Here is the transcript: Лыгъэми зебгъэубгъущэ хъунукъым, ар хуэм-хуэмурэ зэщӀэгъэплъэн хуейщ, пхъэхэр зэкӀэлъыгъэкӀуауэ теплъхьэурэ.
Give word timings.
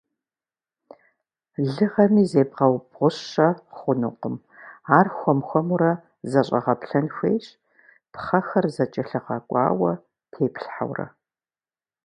Лыгъэми 1.73 2.23
зебгъэубгъущэ 2.31 3.47
хъунукъым, 3.77 4.35
ар 4.97 5.07
хуэм-хуэмурэ 5.17 5.91
зэщӀэгъэплъэн 6.31 7.07
хуейщ, 7.15 7.45
пхъэхэр 8.11 8.65
зэкӀэлъыгъэкӀуауэ 8.75 9.91
теплъхьэурэ. 10.31 11.07